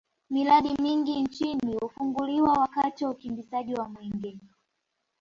[0.29, 4.37] miradi mingi nchini hufunguliwa wakati wa ukimbizaji wa mwenge